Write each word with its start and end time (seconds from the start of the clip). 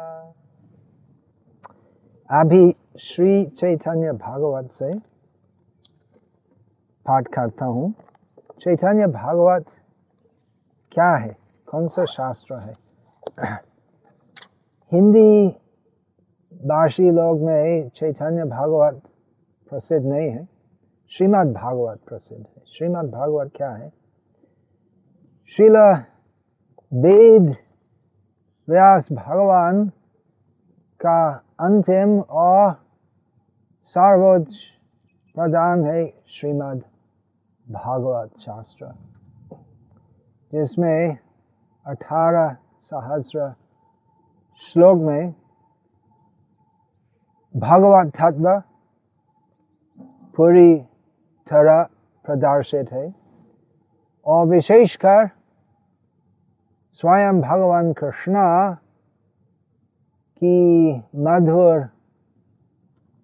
अभी 2.30 2.76
श्री 3.00 3.44
चैतन्य 3.46 4.12
भागवत 4.12 4.70
से 4.70 4.94
पाठ 7.06 7.28
करता 7.28 7.64
हूँ। 7.64 7.94
चैतन्य 8.60 9.06
भागवत 9.06 9.64
क्या 10.92 11.16
है? 11.16 11.36
कौन 11.66 11.88
सा 11.88 12.04
शास्त्र 12.04 12.54
है? 12.54 12.72
हिंदी 14.92 15.48
भाषी 16.52 17.10
लोग 17.10 17.40
में 17.40 17.88
चैतन्य 17.88 18.44
भागवत 18.44 19.02
प्रसिद्ध 19.70 20.06
नहीं 20.06 20.30
है। 20.30 20.48
श्रीमद् 21.08 21.52
भागवत 21.52 22.00
प्रसिद्ध 22.08 22.46
है। 22.56 22.62
श्रीमद् 22.66 23.10
भागवत 23.10 23.52
क्या 23.56 23.70
है? 23.70 23.92
श्रील 25.46 25.76
वेद 26.94 27.56
व्यास 28.68 29.08
भगवान 29.12 29.88
का 31.00 31.34
अंतिम 31.60 32.20
और 32.20 32.74
सर्वोच्च 33.82 34.54
प्रदान 35.34 35.84
है 35.84 36.22
श्रीमद् 36.28 36.95
भागवत 37.66 38.38
शास्त्र, 38.38 38.86
जिसमें 40.52 41.18
अठारह 41.86 42.56
सहस्र 42.80 43.52
श्लोक 44.62 44.98
में 44.98 45.34
भगवत 47.54 48.12
तत्व 48.16 48.48
पूरी 50.36 50.76
तरह 51.50 51.82
प्रदर्शित 52.24 52.92
है 52.92 53.14
और 54.26 54.46
विशेषकर 54.46 55.28
स्वयं 56.94 57.40
भगवान 57.40 57.92
कृष्णा 57.92 58.46
की 60.38 60.94
मधुर, 61.16 61.78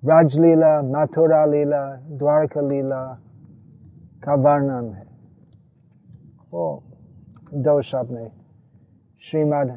राजलीला, 0.03 0.81
मथुरा 0.83 1.45
लीला, 1.45 1.85
द्वारका 2.19 2.61
लीला 2.61 3.03
का 4.25 4.35
वर्णन 4.35 4.95
है। 4.95 5.03
वो 6.53 6.83
दो 7.55 7.83
शब्द 7.83 8.11
में 8.11 8.33
श्रीमद् 9.21 9.71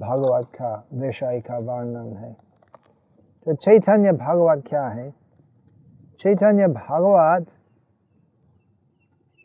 भागवत 0.00 0.46
का 0.46 0.86
विषय 0.92 1.40
का 1.40 1.58
वर्णन 1.58 2.16
है। 2.16 2.32
तो 3.44 3.54
चैतन्य 3.54 4.12
भागवत 4.12 4.64
क्या 4.66 4.88
है? 4.88 5.14
चैतन्य 6.18 6.66
भागवत, 6.68 7.46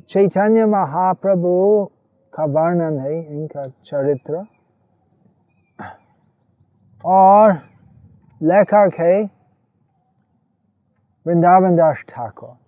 चैतन्य 0.08 0.66
महाप्रभु 0.66 1.86
का 2.34 2.46
वर्णन 2.46 3.00
है 3.00 3.26
इनका 3.26 3.64
चरित्र। 3.64 4.46
और 7.06 7.54
लेखक 8.44 8.92
है 9.00 9.24
वृंदावन 11.28 11.76
दास 11.76 12.04
ठाकुर। 12.10 12.63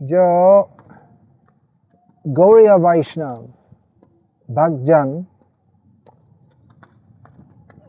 जो 0.00 0.24
गौड़ीय 2.24 2.70
वैष्णव 2.80 3.36
भक्तजन 4.48 5.10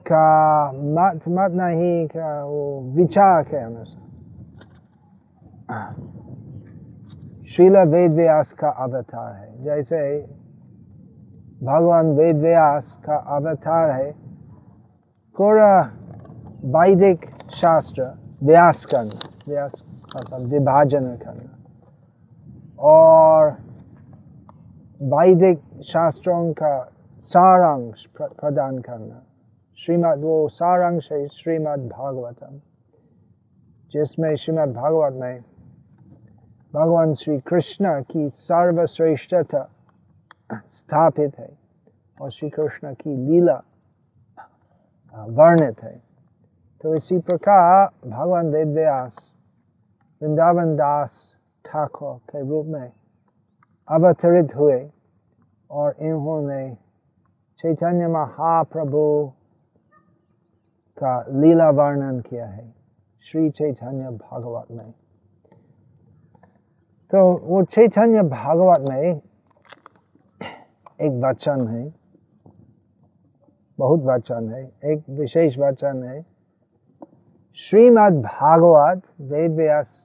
का 0.07 0.25
मत 0.71 1.27
मत 1.27 1.51
नहीं 1.51 2.07
का 2.07 2.31
वो 2.43 2.63
विचार 2.95 3.43
के 3.43 3.57
अनुसार 3.57 4.09
श्रील 7.47 7.77
वेद 7.87 8.13
व्यास 8.13 8.51
का 8.53 8.69
अवतार 8.69 9.33
है। 9.35 9.63
जैसे 9.63 10.01
भगवान 11.63 12.11
वेद 12.17 12.37
व्यास 12.37 12.97
का 13.05 13.15
अवतार 13.35 13.91
है, 13.91 14.11
पूरा 15.35 15.73
वैदिक 16.75 17.25
शास्त्र 17.55 18.03
व्यास 18.43 18.85
करना 18.85 19.29
व्यास 19.47 19.83
विभाजन 20.33 21.05
करना। 21.15 21.50
और 22.81 23.51
वैदिक 25.01 25.61
शास्त्रों 25.83 26.51
का 26.53 26.91
सारांश 27.23 28.05
प्र, 28.15 28.27
प्रदान 28.27 28.77
करना। 28.79 29.21
श्रीमद् 29.77 30.23
वो 30.23 30.47
सारांश 30.49 31.11
है 31.11 31.27
श्रीमद् 31.27 31.87
भागवतम 31.89 32.59
जिसमें 33.91 34.35
श्रीमद् 34.35 34.73
भागवत 34.73 35.13
में 35.13 35.41
भगवान 36.73 37.13
श्री 37.13 37.37
कृष्ण 37.39 38.01
की 38.01 38.29
सर्वश्रेष्ठता 38.29 39.67
स्थापित 40.53 41.39
है 41.39 41.49
और 42.21 42.31
श्री 42.31 42.49
कृष्ण 42.49 42.93
की 42.93 43.15
लीला 43.17 43.61
वर्णित 45.13 45.83
है। 45.83 45.95
तो 46.81 46.95
इसी 46.95 47.17
प्रकार 47.19 48.09
भगवान 48.09 48.47
वेद 48.47 48.67
व्यास 48.67 49.15
वृंदावन 50.21 50.75
दास 50.75 51.35
ठाकुर 51.65 52.17
के 52.29 52.41
रूप 52.49 52.65
में 52.67 52.91
अवतरित 53.87 54.55
हुए 54.55 54.79
और 55.69 55.95
इन्होंने 56.01 56.63
चैतन्य 57.59 58.07
महाप्रभु 58.09 59.03
का 60.97 61.13
लीला 61.33 61.69
वर्णन 61.71 62.19
किया 62.21 62.45
है 62.47 62.73
श्री 63.25 63.49
चैतन्य 63.49 64.09
भागवत 64.17 64.71
में 64.71 64.91
तो 67.13 67.21
वो 67.43 67.63
चैतन्य 67.65 68.21
भागवत 68.29 68.89
में 68.89 69.21
एक 70.99 71.21
वचन 71.23 71.67
है 71.67 71.83
बहुत 73.79 74.01
वचन 74.05 74.49
है 74.49 74.63
एक 74.91 75.03
विशेष 75.19 75.57
वचन 75.59 76.03
है 76.03 76.21
श्रीमद् 77.59 78.21
भागवत 78.23 79.01
वेद 79.29 79.55
व्यास 79.55 79.95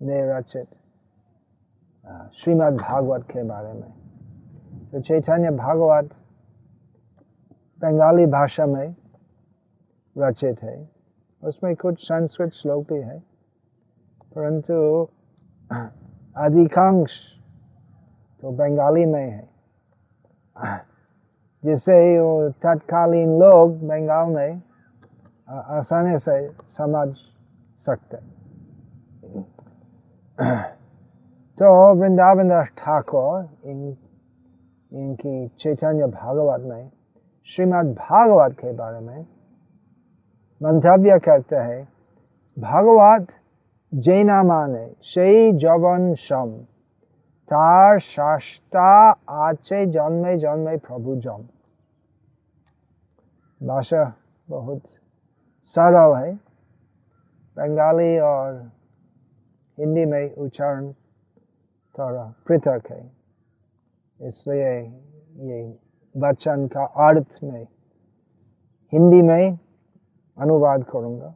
ने 0.00 0.20
रचित 0.30 0.66
श्रीमद् 2.34 2.76
भागवत 2.76 3.22
के 3.30 3.42
बारे 3.42 3.72
में। 3.72 3.92
तो 4.90 5.00
चैतन्य 5.00 5.50
भागवत 5.52 6.10
बंगाली 7.80 8.26
भाषा 8.26 8.66
में 8.66 8.94
रचित 10.16 10.62
है। 10.62 10.76
उसमें 11.42 11.74
कुछ 11.76 12.00
संस्कृत 12.02 12.52
श्लोक 12.52 12.92
भी 12.92 13.00
है, 13.00 13.18
परंतु 14.34 14.74
अधिकांश 16.36 17.20
तो 18.42 18.50
बंगाली 18.52 19.04
में 19.06 19.30
है। 19.30 19.48
जिससे 21.62 21.96
वो 22.18 22.48
तत्कालीन 22.62 23.30
लोग 23.40 23.78
बंगाल 23.88 24.28
में 24.28 24.62
आसानी 25.48 26.18
से 26.18 26.36
समझ 26.68 27.08
सकते। 27.80 28.16
तो 31.58 31.66
वृंदावन 31.98 32.48
दास 32.48 32.68
ठाकुर 32.78 33.68
इन 33.70 33.80
इनकी 34.92 35.34
चैतन्य 35.60 36.06
भागवत 36.14 36.62
में 36.68 36.90
श्रीमद् 37.48 37.92
भागवत 37.96 38.56
के 38.60 38.72
बारे 38.74 39.00
में 39.00 39.20
मंतव्य 40.60 41.18
करते 41.24 41.56
हैं 41.56 41.82
भागवत 42.56 43.26
जैना 43.92 44.42
माने 44.42 44.86
शई 45.04 45.52
जवन 45.64 46.14
शम 46.18 46.50
तार 47.48 47.98
शास्ता 48.00 48.88
आचे 49.42 49.84
जन्मे 49.92 50.36
जन्मे 50.38 50.76
प्रभु 50.86 51.16
जम 51.24 51.46
भाषा 53.60 54.02
बहुत 54.48 54.82
सरल 55.70 56.16
है 56.16 56.34
बंगाली 57.56 58.18
और 58.30 58.52
हिंदी 59.78 60.04
में 60.06 60.34
उच्चारण 60.34 60.92
थोड़ा 61.98 62.24
पृथक 62.46 62.90
है 62.90 63.02
इसलिए 64.20 64.72
ये 65.48 65.62
वचन 66.14 66.66
का 66.66 66.84
अर्थ 67.08 67.38
में 67.44 67.66
हिंदी 68.92 69.22
में 69.22 69.58
अनुवाद 70.38 70.84
करूँगा 70.84 71.34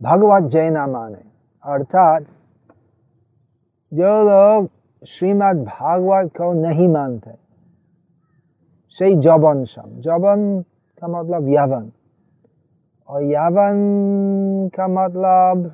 भगवत 0.00 0.50
जैना 0.50 0.86
माने 0.86 1.22
अर्थात 1.64 2.26
जो 3.92 4.12
लोग 4.24 4.68
श्रीमद् 5.02 5.64
भागवत 5.64 6.30
को 6.36 6.52
नहीं 6.52 6.88
मानते 6.88 7.34
सही 8.94 9.14
जबन 9.20 9.64
सम 9.64 10.00
जबन 10.00 10.62
का 11.02 11.08
मतलब 11.08 11.48
यवन 11.48 11.90
और 13.08 13.22
यावन 13.24 13.78
का 14.74 14.86
मतलब 14.88 15.70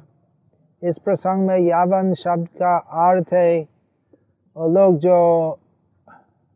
इस 0.82 0.98
प्रसंग 0.98 1.46
में 1.46 1.58
यावन 1.58 2.12
शब्द 2.14 2.46
का 2.60 2.76
अर्थ 3.06 3.32
है 3.34 3.60
वो 4.56 4.68
लोग 4.68 4.98
जो 4.98 5.18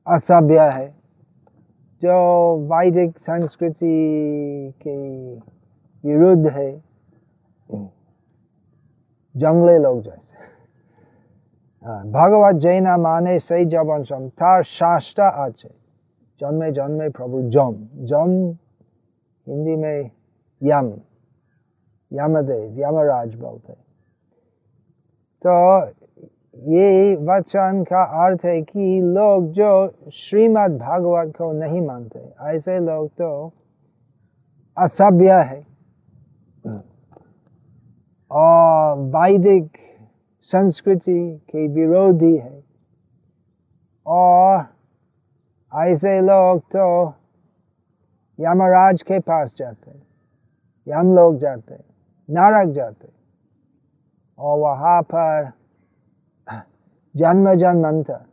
असभ्य 0.06 0.68
है 0.70 0.88
जो 2.02 2.16
वैदिक 2.72 3.18
संस्कृति 3.18 3.94
के 4.82 4.96
विरुद्ध 6.04 6.46
है 6.48 6.70
जंगले 9.34 9.78
लोग 9.78 10.02
जैसे। 10.02 10.38
भगवत 12.12 12.60
जैना 12.62 12.96
माने 12.96 13.38
सही 13.38 13.64
जवन 13.64 14.02
सम 14.04 14.28
तार 14.38 14.62
शास्त्र 14.62 15.22
আছে 15.44 15.70
जन्मे 16.40 16.70
जन्मे 16.72 17.08
प्रभु 17.10 17.40
जम 17.54 17.74
जम 18.10 18.30
हिंदी 19.46 19.76
में 19.76 20.10
यम 20.62 20.86
यमदेव 22.12 22.80
यमराज 22.80 23.34
बोलते 23.34 23.72
तो 25.46 25.86
ये 26.72 27.16
वचन 27.16 27.84
का 27.88 28.02
अर्थ 28.24 28.44
है 28.44 28.60
कि 28.62 29.00
लोग 29.00 29.50
जो 29.52 29.70
श्रीमद् 30.12 30.78
भागवत 30.78 31.32
को 31.36 31.52
नहीं 31.52 31.80
मानते, 31.80 32.18
ऐसे 32.40 32.78
लोग 32.78 33.08
तो 33.08 33.52
असभ्य 34.76 35.32
है। 35.32 35.66
और 38.30 38.98
वैदिक 38.98 39.70
संस्कृति 40.42 41.20
के 41.50 41.66
विरोधी 41.68 42.36
है। 42.36 42.62
और 44.06 44.64
ऐसे 45.72 46.20
लोग 46.20 46.60
तो 46.60 47.14
यमराज 48.38 49.02
के 49.02 49.18
पास 49.20 49.54
जाते 49.58 49.90
हैं 49.90 50.02
यम 50.86 51.14
लोग 51.16 51.38
जाते 51.38 51.74
हैं 51.74 51.84
नारक 52.28 52.68
जाते 52.68 53.19
और 54.40 54.58
वहाँ 54.58 55.02
पर 55.02 55.50
जन्म 57.16 57.54
जन्मांतर 57.54 58.24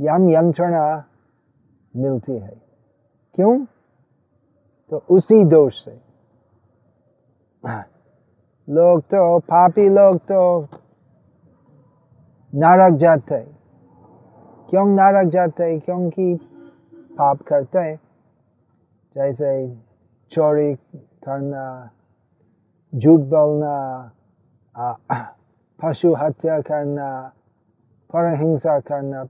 यम 0.00 0.28
यंत्रणा 0.30 1.04
मिलती 1.96 2.38
है। 2.38 2.56
क्यों? 3.34 3.64
तो 4.90 4.96
उसी 5.10 5.44
दोष 5.44 5.84
से। 5.84 6.00
लोग 8.68 9.00
तो 9.02 9.38
पापी 9.38 9.88
लोग 9.88 10.18
तो 10.18 10.62
नरक 12.54 12.96
जाते 12.96 13.40
क्यों 14.70 14.86
नरक 14.86 15.28
जाते 15.28 15.78
क्योंकि 15.80 16.34
पाप 17.18 17.38
करते 17.42 17.96
जैसे 19.14 19.50
चोरी 20.30 20.74
करना, 21.24 21.90
झूठ 22.94 23.20
बोलना 23.20 23.74
पशु 24.78 26.14
हत्या 26.14 26.60
करना 26.60 27.10
पर 28.10 28.34
हिंसा 28.40 28.78
करना 28.80 29.22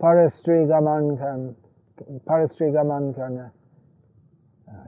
पर 0.00 0.26
स्त्री 0.28 0.64
गमन 0.66 1.10
कर 1.16 2.18
पर 2.26 2.46
स्त्री 2.46 2.70
गमन 2.72 3.10
करना 3.12 3.50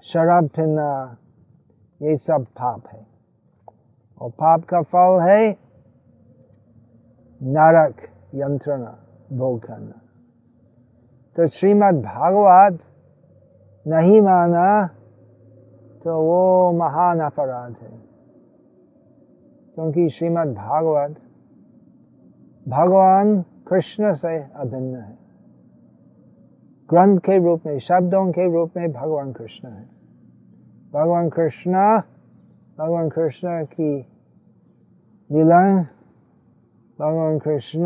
शराब 0.04 0.48
पीना 0.48 0.90
ये 2.00 2.16
सब 2.16 2.46
पाप 2.58 2.86
है 2.92 3.04
और 4.20 4.30
पाप 4.32 4.64
का 4.64 4.80
फल 4.84 5.20
है 5.22 5.50
नरक 7.40 8.08
यंत्रणा 8.34 8.94
भोग 9.38 9.58
करना 9.66 10.00
तो 11.36 11.46
श्रीमद् 11.48 12.02
भागवत 12.04 12.80
नहीं 13.86 14.20
माना 14.20 14.70
तो 16.04 16.16
वो 16.20 16.72
महान 16.78 17.20
अपराध 17.20 17.76
है 17.82 18.11
क्योंकि 19.74 20.08
श्रीमद् 20.08 20.54
भागवत 20.54 21.10
भगवान 22.68 23.42
कृष्ण 23.42 24.14
से 24.14 24.38
अभिन्न 24.38 24.96
है। 24.96 25.18
ग्रंथ 26.90 27.18
के 27.18 27.44
रूप 27.44 27.60
में 27.66 27.78
शब्दों 27.78 28.32
के 28.32 28.52
रूप 28.52 28.70
में 28.76 28.92
भगवान 28.92 29.32
कृष्ण 29.32 29.68
है। 29.68 29.84
भगवान 30.94 31.28
कृष्ण 31.28 31.72
भगवान 32.78 33.08
कृष्ण 33.08 33.64
की 33.64 33.98
लीला 35.32 35.82
भगवान 37.00 37.38
कृष्ण 37.38 37.82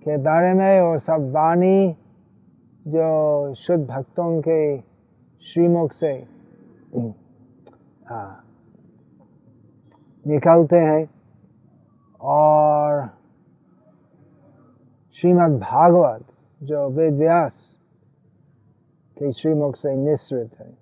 के 0.00 0.16
बारे 0.16 0.54
में 0.54 0.80
और 0.80 0.98
सब 0.98 1.30
वाणी 1.30 1.96
जो 2.86 3.54
शुद्ध 3.54 3.84
भक्तों 3.84 4.40
के 4.40 4.78
श्रीमुख 5.40 5.92
से। 5.92 6.26
आ, 8.10 8.41
निकलते 10.26 10.76
हैं। 10.76 11.10
और 12.20 13.10
श्रीमद् 15.12 15.60
भागवत, 15.60 16.26
जो 16.62 16.88
वेद 16.90 17.14
व्यास 17.14 17.78
के 19.18 19.32
श्रीमुख 19.32 19.76
से 19.76 19.94
निश्रित 19.96 20.58
है, 20.60 20.78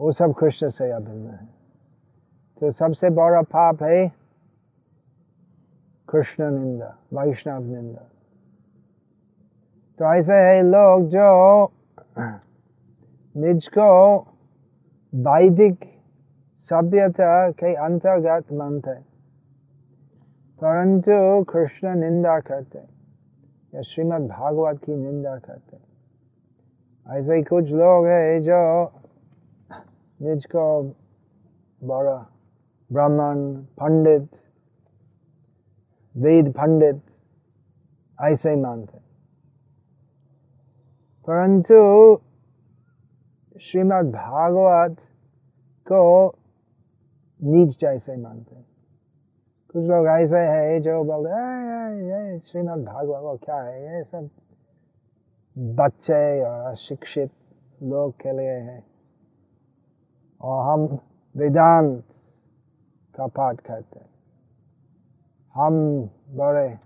वो 0.00 0.12
सब 0.12 0.34
कृष्ण 0.34 0.68
से 0.68 0.90
अभिन्न 0.90 1.30
है। 1.30 1.48
तो 2.60 2.70
सबसे 2.70 3.10
बड़ा 3.10 3.42
पाप 3.42 3.82
है 3.82 4.12
कृष्ण 6.08 6.50
निंदा, 6.50 6.98
वैष्णव 7.14 7.62
निंदा। 7.62 8.08
तो 9.98 10.14
ऐसे 10.14 10.32
है 10.32 10.62
लोग 10.62 11.08
जो 11.08 11.72
निज 13.36 13.68
को 13.68 14.18
वैदिक 15.14 15.97
सभ्यता 16.64 17.32
के 17.58 17.74
अंतर्गत 17.84 18.52
मानते 18.52 18.94
परंतु 20.60 21.44
कृष्ण 21.48 21.94
निंदा 21.98 22.38
करते 22.46 22.78
या 23.72 23.82
श्रीमद् 23.82 24.26
भागवत 24.28 24.78
की 24.84 24.94
निंदा 24.94 25.36
करते 25.38 25.76
ऐसे 27.06 27.36
ही 27.36 27.42
कुछ 27.42 27.70
लोग 27.72 28.06
हैं 28.06 28.42
जो 28.42 28.58
निज 30.20 30.46
को 30.54 30.64
बड़ा 31.80 32.16
ब्राह्मण 32.90 33.44
पंडित 33.80 34.28
वेद 36.14 36.52
पंडित 36.56 37.00
ऐसे 38.18 38.50
ही 38.50 38.56
मानते 38.60 38.98
परंतु 41.28 41.78
श्रीमद् 43.60 44.10
भागवत 44.12 44.96
को 45.86 46.02
नीच 47.42 47.80
जैसे 47.80 48.16
मानते 48.16 48.56
हैं। 48.56 48.66
कुछ 49.72 49.84
लोग 49.84 50.06
ऐसे 50.06 50.38
है 50.38 50.80
जो 50.80 51.04
बोलते 51.04 51.30
हैं 51.30 52.38
श्रीमद् 52.38 52.84
भागवत, 52.84 53.40
क्या 53.44 53.62
है 53.62 53.98
ये 53.98 54.04
सब? 54.04 54.30
बच्चे 55.58 56.42
और 56.42 56.70
अशिक्षित 56.70 57.30
लोग 57.82 58.12
के 58.12 58.32
लिए 58.32 58.50
है। 58.50 58.84
और 60.40 60.72
हम 60.72 60.98
वेदांत 61.36 62.04
का 63.14 63.26
पाठ 63.26 63.60
करते 63.60 63.98
हैं। 63.98 64.10
हम 65.54 66.02
बड़े 66.28 66.78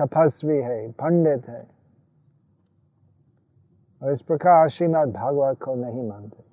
तपस्वी 0.00 0.58
है, 0.58 0.90
पंडित 0.90 1.48
है। 1.48 1.68
और 4.02 4.12
इस 4.12 4.22
प्रकार 4.22 4.68
श्रीमद् 4.68 5.12
भागवत 5.12 5.58
को 5.62 5.74
नहीं 5.74 6.08
मानते। 6.08 6.49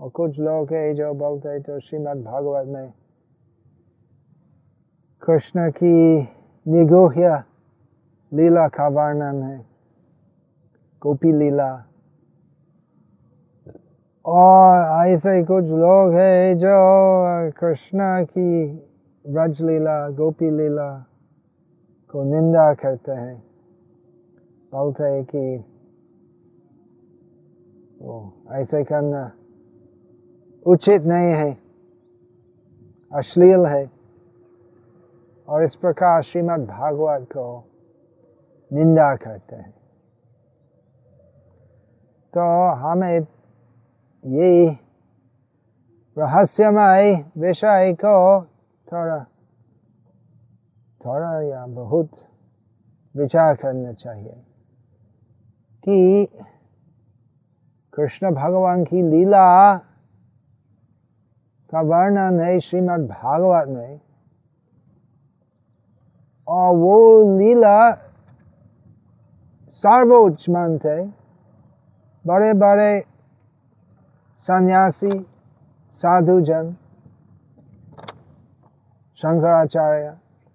और 0.00 0.08
कुछ 0.08 0.38
लोग 0.38 0.72
है 0.72 0.94
जो 0.94 1.12
बोलते 1.14 1.48
हैं 1.48 1.60
तो 1.62 1.78
श्रीमद् 1.80 2.24
भागवत 2.24 2.66
में 2.66 2.92
कृष्ण 5.22 5.70
की 5.70 6.20
निगोह्य 6.66 7.42
लीला 8.32 8.66
का 8.68 8.88
वर्णन 8.88 9.42
है, 9.42 9.58
गोपी 11.02 11.32
लीला। 11.32 11.70
और 14.24 15.06
ऐसे 15.08 15.42
कुछ 15.44 15.64
लोग 15.64 16.12
हैं 16.12 16.58
जो 16.58 16.70
कृष्ण 17.50 18.24
की 18.24 18.50
व्रज 19.24 19.62
लीला, 19.62 20.08
गोपी 20.10 20.50
लीला 20.50 20.90
को 22.10 22.24
निंदा 22.24 22.72
करते 22.74 23.12
हैं। 23.12 23.42
बोलते 24.72 25.04
हैं 25.04 25.24
कि 25.24 25.64
वो 28.02 28.32
ऐसे 28.52 28.84
करना 28.84 29.30
उचित 30.66 31.02
नहीं 31.02 31.32
है, 31.32 31.58
अश्लील 33.12 33.66
है। 33.66 33.90
और 35.48 35.62
इस 35.62 35.76
प्रकार 35.76 36.22
श्रीमद् 36.22 36.66
भागवत 36.66 37.28
को 37.32 37.64
निंदा 38.72 39.16
करते 39.16 39.56
हैं। 39.56 39.70
तो 42.34 42.70
हमें 42.74 43.26
ये 44.26 44.68
रहस्यमय 46.18 47.24
विषय 47.38 47.96
को 48.00 48.44
थोड़ा 48.92 49.24
थोड़ा 51.00 51.40
या 51.40 51.66
बहुत 51.66 52.10
विचार 53.16 53.56
करना 53.56 53.92
चाहिए 53.92 54.34
कि 55.84 56.28
कृष्ण 57.92 58.30
भगवान 58.30 58.84
की 58.84 59.02
लीला 59.02 59.76
का 61.72 61.80
वर्णन 61.80 62.40
है 62.40 62.58
श्रीमद् 62.60 63.08
भागवत 63.08 63.68
में 63.68 64.00
और 66.48 66.76
वो 66.76 67.38
लीला 67.38 67.78
सर्वोच्च 69.76 70.48
मानते 70.48 71.02
बड़े 72.24 72.52
बड़े 72.52 73.04
सन्यासी, 74.42 75.10
साधुजन, 75.96 76.74
शंकराचार्य, 79.18 80.08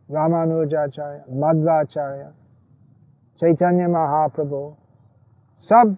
रामानुजाचार्य, 0.09 1.23
मध्वाचार्य, 1.41 2.31
चैतन्य 3.41 3.87
महाप्रभु, 3.87 4.61
सब 5.61 5.95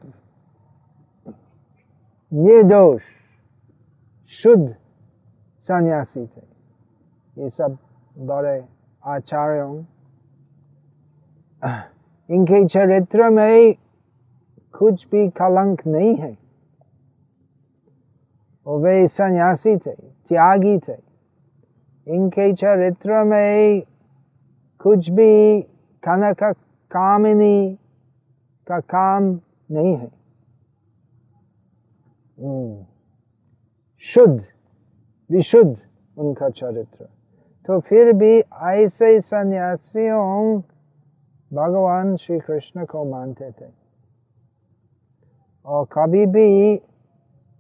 निर्दोष, 2.32 3.02
शुद्ध 4.32 4.83
सन्यासी 5.64 6.26
थे। 6.28 6.42
ये 7.38 7.50
सब 7.50 7.78
बड़े 8.18 8.66
आचार्यों, 9.06 9.80
इनके 12.32 12.68
चरित्र 12.68 13.30
में 13.30 13.76
कुछ 14.80 15.08
भी 15.08 15.30
कलंक 15.30 15.88
नहीं 15.88 16.16
है। 16.16 16.38
और 18.68 18.80
वे 18.80 19.08
सन्यासी 19.08 19.78
थे, 19.78 19.92
त्यागी 19.92 20.80
थे। 20.80 20.98
इनके 22.08 22.54
चरित्र 22.54 23.24
में 23.24 23.84
कुछ 24.80 25.10
भी 25.10 25.62
कनक 26.04 26.44
कामिनी 26.92 27.80
का 28.68 28.80
काम 28.80 29.24
नहीं 29.72 29.98
है। 29.98 30.12
हम्म। 32.40 32.86
शुद्ध। 34.00 34.53
विशुद्ध 35.34 35.76
उनका 36.18 36.50
चरित्र। 36.52 37.06
तो 37.70 37.80
फिर 37.80 38.12
भी 38.14 38.40
ऐसे 38.40 39.20
सन्यासियों 39.22 40.62
भगवान 41.52 42.16
श्री 42.16 42.40
कृष्ण 42.40 42.86
को 42.86 43.04
मानते 43.06 43.50
थे। 43.52 43.72
और 45.66 45.86
कभी 45.94 46.26
भी 46.26 46.76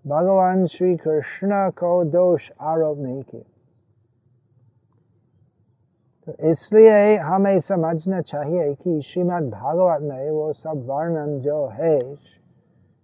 भगवान 0.06 0.66
श्री 0.66 0.96
कृष्ण 0.98 1.70
को 1.72 2.04
दोष 2.04 2.50
आरोप 2.62 2.98
नहीं 3.00 3.22
किया 3.24 3.44
तो 6.28 6.50
इसलिए 6.50 7.18
हमें 7.18 7.60
समझना 7.60 8.20
चाहिए 8.22 8.74
कि 8.74 9.02
श्रीमद् 9.02 9.50
भागवत 9.52 10.02
में 10.02 10.30
वो 10.32 10.52
सब 10.54 10.86
वर्णन 10.88 11.40
जो 11.42 11.66
है 11.74 12.00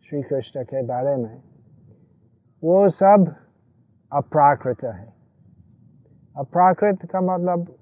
श्री 0.06 0.22
कृष्ण 0.22 0.64
के 0.64 0.82
बारे 0.84 1.16
में, 1.16 1.42
वो 2.64 2.88
सब 2.90 3.34
अप्राकृत 4.12 4.84
है। 4.84 5.14
अप्राकृत 6.36 7.06
का 7.06 7.22
मतलब 7.22 7.76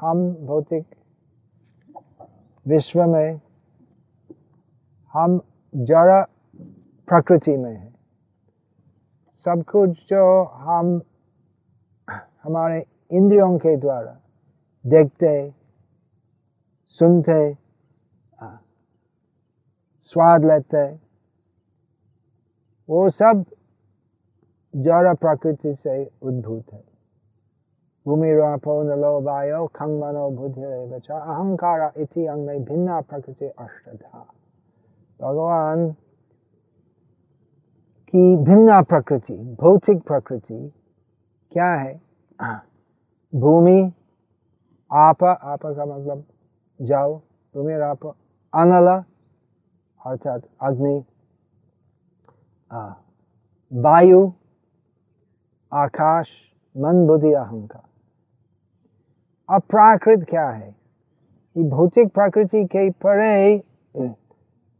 हम 0.00 0.30
भौतिक 0.46 0.94
विश्व 2.66 3.02
में, 3.04 3.40
हम 5.14 5.40
जड़ 5.74 6.22
प्रकृति 7.08 7.56
में 7.56 7.74
है। 7.76 7.94
सब 9.40 9.64
कुछ 9.64 9.90
जो 10.10 10.44
हम, 10.44 11.00
हमारे 12.42 12.84
इंद्रियों 13.10 13.58
के 13.58 13.76
द्वारा 13.76 14.16
देखते, 14.84 15.54
सुनते 16.96 17.56
स्वाद 20.08 20.44
लेते, 20.44 20.86
वो 22.88 23.08
सब 23.10 23.44
जड़ 24.76 25.14
प्रकृति 25.14 25.74
से 25.74 26.10
उद्भूत 26.22 26.72
है। 26.72 26.84
भूमि 28.06 28.32
रापो 28.34 28.82
नलो 28.82 29.20
वायो 29.20 29.66
खंग 29.66 30.00
मनो 30.02 30.30
बुद्धि 30.30 30.62
अहंकार 30.62 31.92
इति 31.96 32.26
अंग 32.26 32.46
में 32.46 32.64
भिन्ना 32.64 33.00
प्रकृति 33.00 33.44
अष्टधा। 33.44 34.26
भगवान 35.20 35.90
की 38.08 38.36
भिन्ना 38.36 38.82
प्रकृति, 38.82 39.34
भौतिक 39.60 40.02
प्रकृति 40.02 40.72
क्या 41.52 41.70
है? 41.72 42.00
भूमि, 43.34 43.92
आप 44.92 45.24
आप 45.24 45.66
का 45.66 45.84
मतलब 45.86 46.24
जल 46.82 47.20
भूमि, 47.54 47.72
आप, 47.72 48.06
अनल, 48.54 48.88
अर्थात 50.06 50.42
अग्नि 50.62 51.04
वायु 53.72 54.32
आकाश, 55.74 56.52
मन, 56.76 57.06
बुद्धि, 57.06 57.32
अहंकार। 57.32 57.82
अप्राकृत 59.54 60.26
क्या 60.30 60.48
है? 60.48 60.76
ये 61.56 61.62
भौतिक 61.62 62.14
प्रकृति 62.14 62.64
के 62.64 62.90
परे 62.90 63.58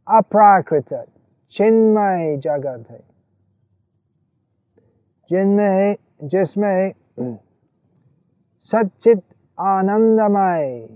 अप्राकृत 0.09 1.07
चिन्मय 1.51 2.37
जगत 2.37 2.91
है। 2.91 3.05
जिनमें, 5.31 5.97
जिसमें 6.23 6.93
सचित 8.61 9.23
आनंदमय 9.61 10.89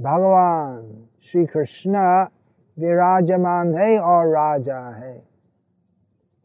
भगवान 0.00 1.06
श्री 1.22 1.46
कृष्ण 1.46 1.92
विराजमान 2.78 3.78
है 3.78 3.98
और 3.98 4.28
राजा 4.28 4.78
है। 4.78 5.25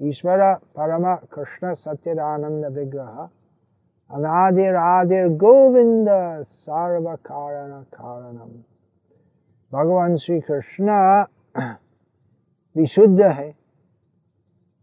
ईश्वर 0.02 0.42
परम 0.78 1.06
कृष्ण 1.34 1.74
सच्चिदानंद 1.76 2.66
विग्रह 2.78 3.28
अनादिर 4.10 4.76
आदिर 4.78 5.28
गोविंद 5.44 6.10
सर्व 6.44 7.14
कारण 7.26 7.82
कारणम 7.94 8.50
भगवान 9.72 10.16
श्री 10.18 10.40
कृष्ण 10.48 10.96
विशुद्ध 12.76 13.22
है 13.22 13.50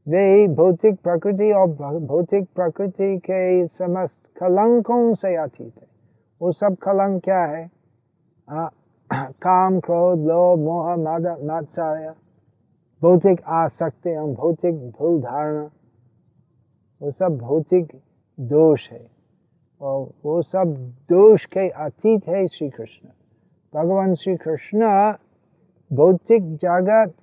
वे 0.06 0.46
भौतिक 0.56 1.00
प्रकृति 1.02 1.50
और 1.52 1.66
भौतिक 2.06 2.46
प्रकृति 2.56 3.16
के 3.24 3.66
समस्त 3.68 4.20
कलंकों 4.40 5.14
से 5.14 5.34
अतीत 5.36 5.72
है 5.74 5.86
वो 6.40 6.52
सब 6.52 6.76
कलंक 6.82 7.22
क्या 7.24 7.42
है 7.46 7.68
आ, 8.48 8.68
काम 9.42 9.78
क्रोध 9.80 10.26
लोभ 10.26 10.58
मोह 10.60 10.94
मद 10.98 11.26
मत्सर्य 11.50 12.14
भौतिक 13.02 13.40
आसक्ति 13.42 14.10
एवं 14.10 14.34
भौतिक 14.34 14.74
भूल 14.90 15.20
धारणा, 15.22 15.70
वो 17.00 17.10
सब 17.10 17.36
भौतिक 17.38 17.92
दोष 18.38 18.90
है। 18.90 19.06
और 19.80 20.08
वो 20.24 20.40
सब 20.42 20.74
दोष 21.10 21.44
के 21.46 21.68
अतीत 21.84 22.28
है 22.28 22.46
श्री 22.46 22.68
कृष्ण 22.70 23.08
भगवान 23.72 24.14
श्री 24.14 24.34
कृष्ण 24.36 24.80
भौतिक 25.90 26.54
जगत 26.56 27.14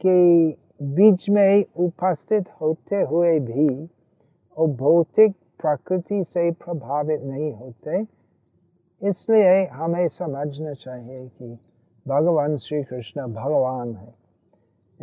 के 0.00 0.50
बीच 0.94 1.28
में 1.30 1.64
उपस्थित 1.76 2.48
होते 2.60 2.96
हुए 3.02 3.38
भी 3.40 3.68
वो 4.56 4.66
भौतिक 4.76 5.32
प्रकृति 5.60 6.22
से 6.24 6.50
प्रभावित 6.54 7.22
नहीं 7.22 7.52
होते, 7.52 8.02
इसलिए 9.02 9.64
हमें 9.72 10.06
समझना 10.08 10.72
चाहिए 10.74 11.26
कि 11.28 11.58
भगवान 12.06 12.56
श्री 12.56 12.82
कृष्ण 12.82 13.26
भगवान 13.34 13.94
है। 13.94 14.23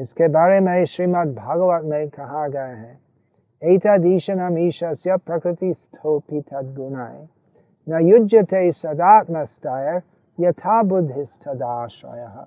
इसके 0.01 0.27
बारे 0.27 0.59
में 0.59 0.85
श्रीमद् 0.85 1.35
भागवत 1.35 1.81
में 1.85 2.09
कहा 2.09 2.47
गया 2.47 2.65
है। 2.65 2.99
एतदीशनम 3.63 4.57
ईशस्य 4.57 5.17
प्रकृति 5.17 5.73
स्थोपी 5.73 6.41
तद्गुणाय 6.41 7.27
न 7.89 8.07
युज्यते 8.07 8.71
सदात्मस्तायर 8.71 10.01
यथा 10.39 10.83
बुद्धिस्तदाश्रय। 10.83 12.45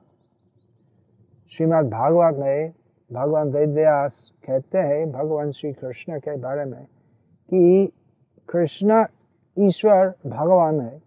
श्रीमद् 1.51 1.87
भागवत 1.87 2.35
में 2.41 2.73
भगवान 3.13 3.49
वेद 3.49 3.71
व्यास 3.71 4.33
कहते 4.47 4.79
हैं, 4.79 5.13
भगवान 5.13 5.51
श्री 5.51 5.73
कृष्ण 5.73 6.19
के 6.19 6.37
बारे 6.37 6.65
में, 6.65 6.85
कि 7.51 7.93
कृष्ण 8.49 9.05
ईश्वर 9.59 10.15
भगवान 10.27 10.81
है। 10.81 11.03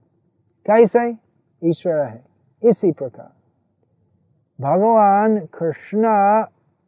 कैसे? 0.65 1.17
ईश्वर 1.63 1.93
है। 1.93 2.25
इसी 2.63 2.91
प्रकार। 2.91 3.36
भगवान 4.59 5.39
कृष्ण 5.53 6.03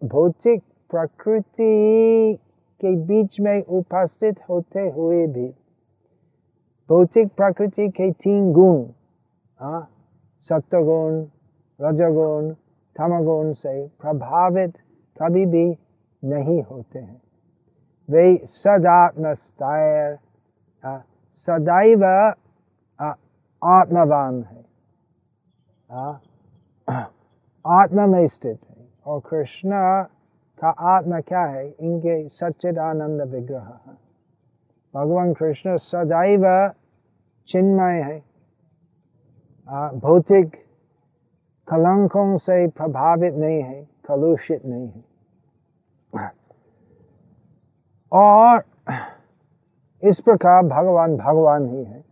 भौतिक 0.01 0.61
प्रकृति 0.91 2.37
के 2.81 2.95
बीच 3.05 3.39
में 3.39 3.61
उपस्थित 3.61 4.39
होते 4.49 4.87
हुए 4.89 5.25
भी 5.27 5.47
भौतिक 6.89 7.27
प्रकृति 7.37 7.87
के 7.89 8.11
तीन 8.11 8.51
गुण 8.53 8.85
सत्वगुण 10.49 11.19
रजगुण, 11.79 12.49
तमगुण 12.95 13.51
से 13.53 13.87
प्रभावित 14.01 14.73
कभी 15.17 15.45
भी 15.45 15.65
नहीं 16.23 16.61
होते 16.63 16.99
हैं। 16.99 17.21
वे 18.09 18.23
सदात्मस्तायर 18.45 20.17
सदैव 21.47 22.03
आत्मवान 23.61 24.41
है 24.43 24.63
आत्मा 27.67 28.05
में 28.05 28.27
स्थित 28.27 28.59
है 28.69 28.87
और 29.05 29.19
कृष्ण 29.19 29.69
का 30.59 30.69
आत्मा 30.69 31.19
क्या 31.19 31.43
है? 31.43 31.69
इनके 31.69 32.79
आनंद 32.79 33.21
विग्रह 33.21 33.79
भगवान 34.95 35.33
कृष्ण 35.33 35.77
सदैव 35.77 36.71
चिन्मय 37.47 38.01
है। 38.01 38.19
भौतिक 39.99 40.55
कलंकों 41.67 42.37
से 42.37 42.67
प्रभावित 42.67 43.33
नहीं 43.33 43.61
है, 43.63 43.89
कलुषित 44.07 44.65
नहीं 44.65 44.87
है। 44.87 45.03
और 48.11 48.63
इस 50.03 50.19
प्रकार 50.19 50.63
भगवान 50.63 51.17
भगवान 51.17 51.69
ही 51.69 51.83
है। 51.83 52.05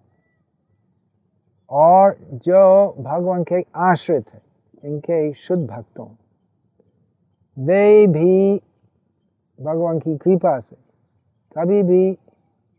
और 1.69 2.17
जो 2.33 2.95
भगवान 2.99 3.43
के 3.43 3.65
आश्रित 3.75 4.33
है। 4.33 4.46
इनके 4.85 5.33
शुद्ध 5.33 5.67
भक्तों। 5.67 6.07
वे 7.57 8.07
भी 8.07 8.61
भगवान 9.61 9.99
की 9.99 10.17
कृपा 10.17 10.59
से 10.59 10.75
कभी 11.57 11.83
भी 11.83 12.11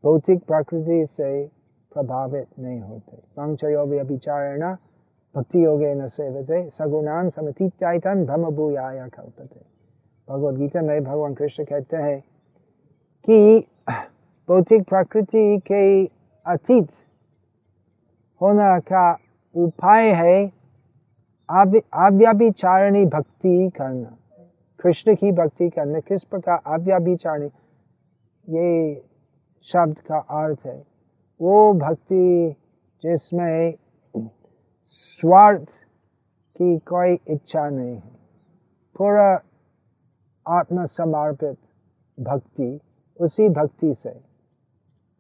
भौतिक 0.04 0.44
प्रकृति 0.44 1.06
से 1.06 1.46
प्रभावित 1.92 2.46
नहीं 2.58 2.80
होते। 2.80 4.02
विचारण 4.02 4.76
भक्ति 5.36 5.64
योगे 5.64 5.94
न 5.94 6.08
सेवते, 6.08 6.70
सगुणान 6.70 7.30
समतीत्यायतन 7.30 8.24
ब्रह्म 8.24 8.50
भूयाया 8.50 9.08
कल्पते। 9.08 9.60
भगवद 10.28 10.58
गीता 10.58 10.82
में 10.82 11.04
भगवान 11.04 11.34
कृष्ण 11.34 11.64
कहते 11.64 11.96
हैं 11.96 12.20
कि 13.24 13.66
भौतिक 14.48 14.88
प्रकृति 14.88 15.58
के 15.58 16.06
अतीत 16.46 16.88
होना 18.40 18.78
का 18.78 19.18
उपाय 19.56 20.10
है 20.12 20.57
अव्याभिचारणी 21.50 23.04
भक्ति 23.04 23.70
करना। 23.76 24.16
कृष्ण 24.80 25.14
की 25.14 25.32
भक्ति 25.32 25.68
करना, 25.68 26.00
किस 26.00 26.24
प्रकार 26.24 26.60
अव्याभिचारणी 26.74 27.46
ये 28.48 29.04
शब्द 29.66 29.98
का 29.98 30.18
अर्थ 30.18 30.66
है, 30.66 30.82
वो 31.40 31.72
भक्ति 31.74 32.54
जिसमें 33.02 33.74
स्वार्थ 34.90 35.68
की 36.56 36.78
कोई 36.78 37.18
इच्छा 37.28 37.68
नहीं 37.68 37.94
है। 37.94 38.16
पूरा 38.96 39.28
आत्मसमर्पित 40.46 41.58
भक्ति 42.18 42.80
उसी 43.20 43.48
भक्ति 43.48 43.94
से। 43.94 44.10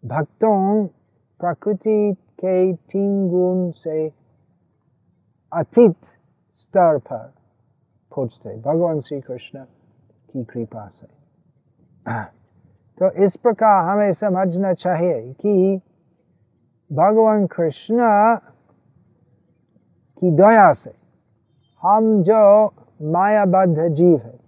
भक्तों 0.04 0.86
प्रकृति 1.40 2.14
के 2.40 2.72
तीन 2.74 3.28
गुण 3.28 3.70
से 3.70 4.06
अतीत 5.52 5.96
स्तर 6.68 6.98
पर 6.98 7.32
पहुँचते 8.16 8.60
भगवान 8.60 9.00
श्री 9.00 9.20
कृष्ण 9.20 9.64
की 10.30 10.44
कृपा 10.44 10.88
से 10.88 11.06
तो 12.98 13.24
इस 13.24 13.36
प्रकार 13.36 13.84
हमें 13.84 14.12
समझना 14.12 14.72
चाहिए 14.72 15.32
कि 15.32 15.80
भगवान 16.92 17.46
कृष्ण 17.46 17.98
की 20.20 20.30
दया 20.30 20.72
से 20.72 20.90
हम 21.82 22.22
जो 22.22 22.66
मायाबद्ध 23.02 23.88
जीव 23.94 24.18
है, 24.18 24.38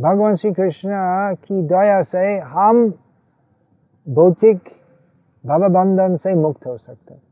भगवान 0.00 0.34
श्री 0.34 0.52
कृष्ण 0.52 0.90
की 1.34 1.62
दया 1.62 2.02
से 2.02 2.38
हम 2.38 2.90
भौतिक 4.08 4.56
भवबंधन 5.46 6.16
से 6.16 6.34
मुक्त 6.34 6.66
हो 6.66 6.78
सकते 6.78 7.29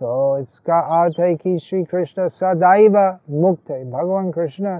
तो 0.00 0.38
इसका 0.38 0.78
अर्थ 1.00 1.20
है 1.20 1.34
कि 1.34 1.58
श्री 1.58 1.82
कृष्ण 1.84 2.26
सदैव 2.28 2.96
मुक्त 3.42 3.70
है। 3.70 3.84
भगवान 3.90 4.30
कृष्ण 4.30 4.78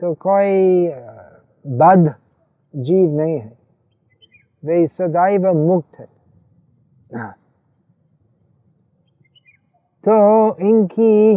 तो 0.00 0.12
कोई 0.14 0.88
बद्ध 1.64 2.14
जीव 2.74 3.16
नहीं 3.16 3.38
है। 3.38 3.58
वे 4.62 4.86
सदैव 4.86 5.52
मुक्त 5.56 6.00
है। 6.00 6.06
तो 10.04 10.56
इनकी 10.68 11.36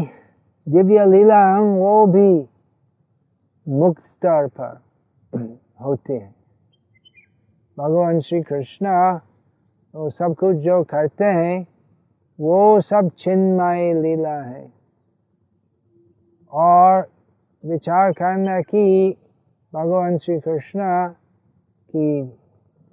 दिव्य 0.68 1.06
लीला 1.06 1.60
वो 1.60 2.06
भी 2.08 2.48
मुक्त 3.68 4.08
स्तर 4.08 4.48
पर 4.60 4.82
होते 5.82 6.14
हैं। 6.14 6.34
भगवान 7.78 8.20
श्री 8.20 8.42
कृष्ण 8.42 8.88
वो 9.94 10.10
सब 10.10 10.36
कुछ 10.36 10.56
जो 10.58 10.84
करते 10.84 11.26
हैं 11.26 11.73
वो 12.40 12.82
सब 12.82 13.10
चिन्मय 13.10 13.94
लीला 13.94 14.42
है। 14.42 14.72
और 16.54 17.08
विचार 17.66 18.12
करना 18.12 18.62
कि 18.62 19.16
भगवान 19.74 20.18
श्री 20.18 20.40
कृष्ण 20.40 20.80
की 21.90 22.24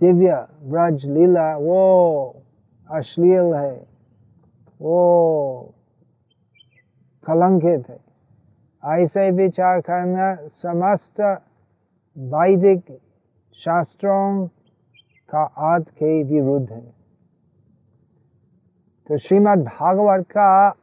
दिव्य 0.01 0.47
ब्रज 0.63 1.07
लीला 1.07 1.57
वो 1.57 2.43
अश्लील 2.91 3.55
है, 3.55 3.87
वो 4.81 5.75
कलंकित 7.27 7.89
है। 7.89 8.01
ऐसे 8.83 9.31
विचार 9.31 9.81
करना 9.81 10.35
समस्त 10.49 11.21
वैदिक 12.17 12.99
शास्त्रों 13.55 14.47
का 15.31 15.43
आद 15.75 15.89
के 15.91 16.23
विरुद्ध 16.23 16.73
है। 16.73 17.00
तो 19.11 19.19
श्रीमद् 19.19 19.61
भागवत 19.61 20.27
का 20.27 20.75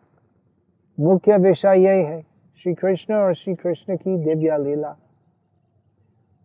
मुख्य 1.00 1.38
विषय 1.38 1.76
यही 1.78 2.04
है। 2.04 2.22
श्री 2.56 2.74
कृष्ण 2.74 3.13
और 3.13 3.34
श्री 3.34 3.56
कृष्ण 3.56 3.98
की 3.98 4.18
दिव्य 4.18 4.58
लीला। 4.58 4.96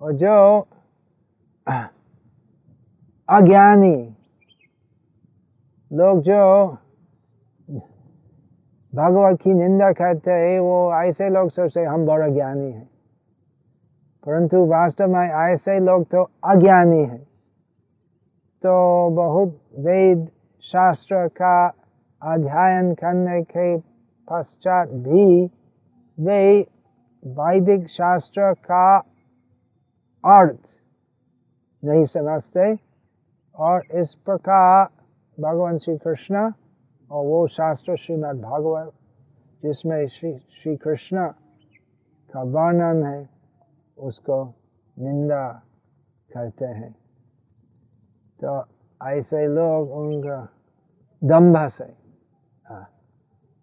और 0.03 0.13
जो 0.13 0.61
अज्ञानी 3.29 4.17
लोग 5.93 6.21
जो 6.21 6.69
भगवत 8.95 9.41
की 9.41 9.55
निंदा 9.55 9.93
करते 9.93 10.31
हैं, 10.31 10.61
वो 10.61 11.03
ऐसे 11.03 11.29
लोग 11.29 11.51
सोचते 11.51 11.81
हम 11.81 12.07
बड़ा 12.07 12.29
ज्ञानी 12.29 12.73
हैं। 12.73 12.91
परंतु 14.27 14.67
वास्तव 14.67 15.07
में 15.07 15.53
ऐसे 15.53 15.81
लोग 15.81 16.05
तो 16.05 16.23
अज्ञानी 16.23 17.05
हैं। 17.05 17.25
तो 18.63 19.11
बहुत 19.11 19.49
वेद 19.79 20.31
शास्त्र 20.63 21.29
का 21.29 21.67
अध्ययन 22.23 22.95
करने 22.95 23.43
के 23.43 23.79
पश्चात 24.29 24.89
भी 24.89 25.51
वे 26.19 26.61
वैदिक 27.27 27.89
शास्त्र 27.89 28.53
का 28.55 28.99
अर्थ 30.25 30.59
नहीं 31.85 32.05
समझते 32.05 32.79
और 33.59 33.83
इस 33.95 34.15
प्रकार 34.15 34.89
भगवान 35.41 35.79
श्री 35.79 35.97
कृष्ण 35.97 36.53
और 37.11 37.27
वो 37.27 37.47
शास्त्र 37.47 37.97
श्रीमद् 37.97 38.41
भागवत, 38.41 38.93
जिसमें 39.63 40.07
श्री 40.07 40.39
श्री 40.39 40.77
कृष्ण 40.77 41.29
का 42.33 42.43
वर्णन 42.43 43.07
है, 43.07 43.29
उसको 43.99 44.55
निंदा 44.99 45.63
करते 46.35 46.65
हैं। 46.65 46.93
तो 48.41 48.61
ऐसे 49.03 49.47
लोग 49.49 49.91
उनका 49.93 50.39
दम्भ 51.23 51.57
से 51.69 51.85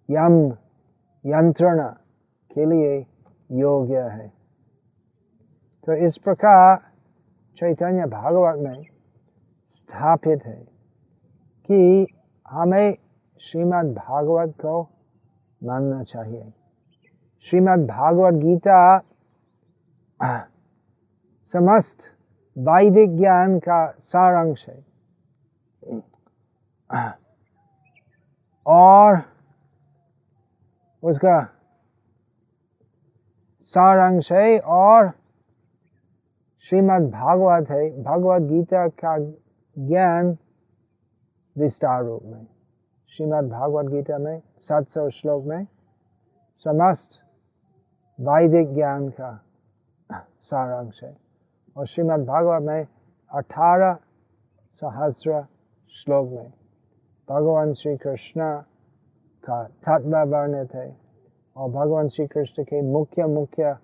यम 0.09 0.35
यंत्रणा 1.25 1.87
के 2.51 2.65
लिए 2.65 2.97
योग्य 3.49 3.99
है 4.11 4.27
तो 5.87 5.95
इस 6.05 6.17
प्रकार 6.17 6.77
चैतन्य 7.57 8.05
भागवत 8.07 8.59
में 8.63 8.83
स्थापित 9.75 10.45
है 10.45 10.59
कि 11.69 12.07
हमें 12.45 12.97
श्रीमद् 13.41 13.93
भागवत 13.95 14.53
को 14.61 14.81
मानना 15.61 16.03
चाहिए 16.03 16.51
श्रीमद् 17.43 17.87
भागवत 17.87 18.33
गीता 18.43 18.79
समस्त 21.53 22.11
वैदिक 22.55 23.17
ज्ञान 23.17 23.57
का 23.59 23.85
सारांश 23.99 24.65
है 24.67 24.88
और 28.67 29.21
उसका 31.03 31.49
सारांश 33.61 34.31
है 34.31 34.59
और 34.59 35.11
श्रीमद् 36.59 37.11
भागवत 37.11 37.69
है। 37.69 38.03
भगवत 38.03 38.41
गीता 38.41 38.87
का 38.87 39.17
ज्ञान 39.87 40.37
विस्तार 41.57 42.03
रूप 42.03 42.21
में। 42.23 42.47
श्रीमद् 43.07 43.49
भागवत 43.49 43.85
गीता 43.85 44.17
में 44.17 44.41
सात 44.59 44.87
सौ 44.87 45.09
श्लोक 45.09 45.43
में 45.43 45.67
समस्त 46.55 47.09
वैदिक 48.19 48.73
ज्ञान 48.73 49.09
का 49.09 49.43
सारांश 50.41 51.03
है। 51.03 51.17
और 51.77 51.85
श्रीमद् 51.85 52.25
भागवत 52.25 52.61
में 52.61 52.87
अठारह 53.33 53.97
सहस्र 54.71 55.45
श्लोक 55.89 56.29
में 56.29 56.58
भगवान 57.29 57.73
श्री 57.73 57.95
कृष्ण 57.97 58.51
का 59.43 59.63
तत्व 59.85 60.17
वर्णित 60.29 60.73
है 60.75 60.89
और 61.55 61.69
भगवान 61.71 62.07
श्री 62.09 62.25
कृष्ण 62.27 62.63
के 62.63 62.81
मुख्य 62.81 63.25
मुख्य 63.29 63.75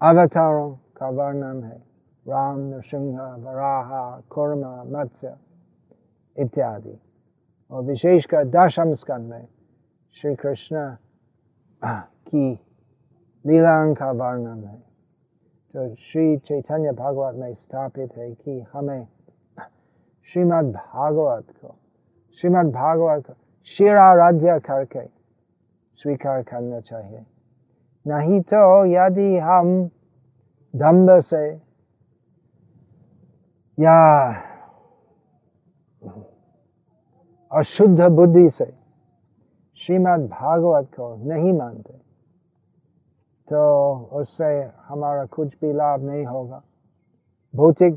अवतारों 0.00 0.70
का 0.96 1.08
वर्णन 1.10 1.62
है 1.64 1.78
राम 2.26 2.58
नृसिंह 2.60 3.20
वराह 3.38 3.90
कुर्म 4.30 4.64
मत्स्य 4.92 5.34
इत्यादि 6.36 6.98
और 7.70 7.82
विशेषकर 7.84 8.44
दशम 8.50 8.94
स्कंद 8.94 9.30
में 9.30 9.46
श्री 10.16 10.34
कृष्ण 10.34 10.86
की 12.28 12.52
लीलाओं 13.44 13.94
का 13.94 14.10
वर्णन 14.12 14.64
है 14.64 14.78
तो 15.74 15.94
श्री 15.96 16.36
चैतन्य 16.38 16.92
भागवत 16.94 17.34
में 17.34 17.52
स्थापित 17.54 18.16
है 18.16 18.30
कि 18.32 18.60
हमें 18.72 19.06
श्रीमद् 20.28 20.72
भागवत 20.72 21.50
को 21.52 21.76
श्रीमद् 22.38 22.72
भागवत 22.72 23.34
शिराराध्य 23.68 24.58
करके 24.66 25.06
स्वीकार 25.98 26.42
करना 26.42 26.80
चाहिए। 26.80 27.24
नहीं 28.06 28.40
तो 28.42 28.84
यदि 28.86 29.36
हम 29.38 29.68
दम्भ 30.74 31.10
से 31.20 31.46
या 33.78 33.98
अशुद्ध 37.52 38.08
बुद्धि 38.08 38.48
से 38.50 38.72
श्रीमद् 39.78 40.28
भागवत 40.30 40.88
को 40.96 41.14
नहीं 41.28 41.52
मानते 41.52 41.92
तो 43.48 43.60
उससे 44.12 44.50
हमारा 44.88 45.24
कुछ 45.26 45.48
भी 45.60 45.72
लाभ 45.72 46.02
नहीं 46.02 46.24
होगा, 46.26 46.62
भौतिक 47.54 47.94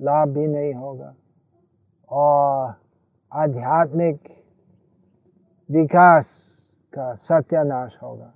लाभ 0.00 0.28
भी 0.28 0.46
नहीं 0.46 0.72
होगा, 0.74 1.14
और 2.10 2.74
आध्यात्मिक 3.32 4.28
विकास 5.70 6.28
का 6.92 7.14
सत्यानाश 7.14 7.96
होगा। 8.02 8.32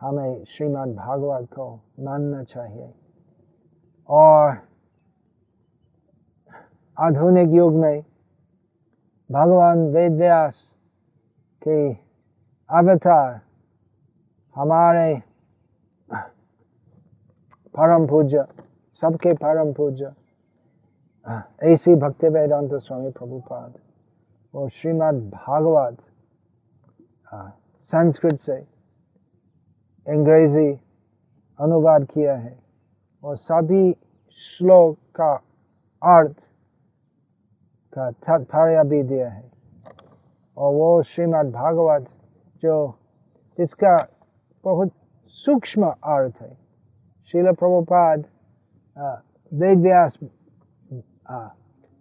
हमें 0.00 0.44
श्रीमद् 0.44 0.94
भागवत 0.96 1.48
को 1.52 1.80
मानना 2.00 2.42
चाहिए। 2.44 2.94
और 4.08 4.56
आधुनिक 6.98 7.50
युग 7.50 7.74
में 7.74 8.04
भगवान 9.30 9.86
वेद 9.88 10.12
व्यास 10.12 10.76
के 11.62 11.92
अवतार 12.70 13.40
हमारे 14.56 15.22
परम 17.74 18.06
पूज्य, 18.06 18.44
सबके 18.94 19.34
परम 19.34 19.72
पूज्य, 19.72 20.12
ऐसी 21.62 21.94
भक्ति 21.96 22.28
वेदांत 22.28 22.74
स्वामी 22.74 23.10
प्रभुपाद 23.10 23.74
और 24.54 24.68
श्रीमद् 24.70 25.22
भागवत 25.30 25.96
संस्कृत 27.90 28.38
से 28.40 28.56
अंग्रेज़ी 30.06 30.70
अनुवाद 31.58 32.04
किया 32.10 32.34
है 32.36 32.56
और 33.22 33.36
सभी 33.36 33.92
श्लोक 34.38 34.96
का 35.16 35.32
अर्थ 36.02 36.40
का 37.92 38.10
तात्पर्य 38.10 38.84
भी 38.90 39.02
दिया 39.08 39.28
है। 39.30 39.50
और 40.56 40.74
वो 40.74 41.02
श्रीमद् 41.02 41.52
भागवत 41.52 42.08
जो 42.62 42.76
जिसका 43.58 43.96
बहुत 44.64 44.92
सूक्ष्म 45.36 45.86
अर्थ 45.86 46.42
है 46.42 46.54
शिल 47.28 47.52
प्रभुपाद 47.52 48.24
वेद 49.52 49.78
व्यास 49.82 50.18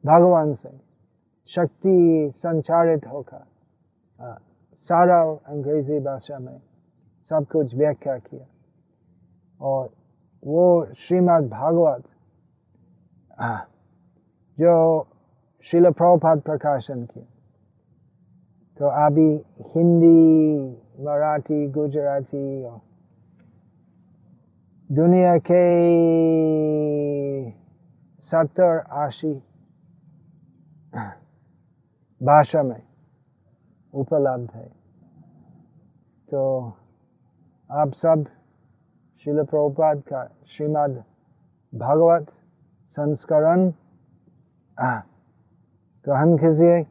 भगवान 0.04 0.54
से 0.54 0.70
शक्ति 1.50 2.30
संचारित 2.34 3.06
होकर 3.08 3.44
सरल 4.84 5.36
अंग्रेज़ी 5.48 6.00
भाषा 6.00 6.38
में 6.40 6.62
सब 7.30 7.46
कुछ 7.52 7.76
व्याख्या 7.76 8.18
किया। 8.18 8.46
और 9.62 9.90
वो 10.44 10.94
श्रीमद् 10.98 11.50
भागवत 11.50 12.04
जो 14.58 14.76
शिल 15.66 15.90
प्रभुपाद 15.92 16.42
प्रकाशन 16.42 17.06
किया। 17.06 17.26
तो 18.80 18.86
अभी 19.06 19.30
हिंदी, 19.76 20.70
मराठी, 21.06 21.66
गुजराती 21.72 22.64
और 22.64 22.80
दुनिया 24.90 25.38
के 25.38 25.64
सत्तर 28.24 28.78
अस्सी 29.04 29.34
भाषा 32.22 32.62
में 32.64 32.82
उपलब्ध 33.94 34.52
है। 34.52 34.68
तो 36.30 36.42
आप 37.70 37.94
सब 37.94 38.26
शिल 39.22 39.44
प्रभुपाद 39.44 40.02
का 40.08 40.24
श्रीमद् 40.48 40.98
भागवत 41.74 42.32
संस्करण 42.94 43.72
ग्रहण 46.06 46.36
कीजिए 46.38 46.84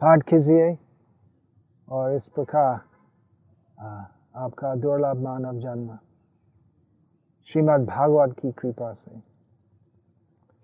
पाठ 0.00 0.22
कीजिए 0.28 0.66
और 1.88 2.14
इस 2.14 2.28
प्रकार 2.28 2.74
आपका 4.36 4.74
दुर्लभ 4.74 5.22
मानव 5.22 5.60
जन्म। 5.60 5.98
श्रीमद् 7.48 7.86
भागवत 7.86 8.36
की 8.40 8.52
कृपा 8.52 8.92
से। 8.92 9.35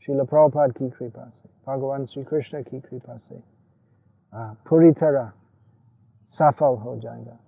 शिल 0.07 0.23
प्रभुपाद 0.25 0.73
की 0.73 0.89
कृपा 0.91 1.29
से 1.29 1.49
भगवान 1.67 2.05
श्री 2.07 2.23
कृष्ण 2.25 2.63
की 2.63 2.81
कृपा 2.81 3.17
से 3.17 3.41
पूरी 4.69 4.91
तरह 5.01 5.31
सफल 6.33 6.77
हो 6.83 6.97
जाएगा 7.01 7.39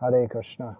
हरे 0.00 0.26
कृष्णा 0.26 0.74